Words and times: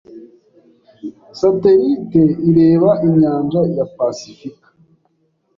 Satelite 1.39 2.21
ireba 2.49 2.91
inyanja 3.07 3.61
ya 3.75 3.85
pasifika 3.95 4.67